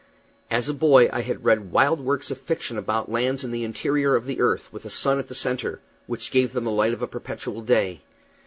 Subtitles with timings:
[0.49, 4.15] As a boy I had read wild works of fiction about lands in the interior
[4.15, 7.03] of the earth, with a sun at the centre, which gave them the light of
[7.03, 8.01] a perpetual day.